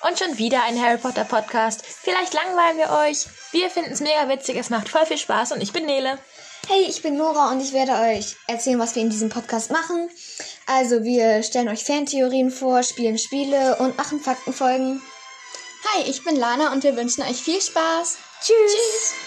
[0.00, 1.84] Und schon wieder ein Harry Potter Podcast.
[1.84, 3.26] Vielleicht langweilen wir euch.
[3.52, 6.18] Wir finden es mega witzig, es macht voll viel Spaß und ich bin Nele.
[6.68, 10.08] Hey, ich bin Nora und ich werde euch erzählen, was wir in diesem Podcast machen.
[10.66, 15.02] Also, wir stellen euch Fantheorien vor, spielen Spiele und machen Faktenfolgen.
[15.92, 18.16] Hi, ich bin Lana und wir wünschen euch viel Spaß.
[18.40, 18.72] Tschüss.
[18.72, 19.23] Tschüss.